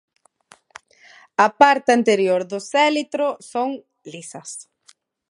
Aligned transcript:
A 1.45 1.47
parte 1.61 1.89
anterior 1.99 2.41
dos 2.51 2.67
élitro 2.89 3.27
son 3.51 3.69
lisas. 4.11 4.49